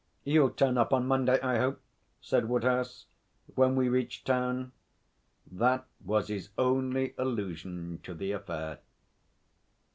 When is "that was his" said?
5.51-6.49